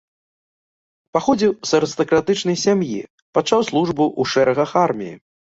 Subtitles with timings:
[1.17, 2.99] Паходзіў з арыстакратычнай сям'і,
[3.41, 5.15] пачаў службу ў шэрагах арміі.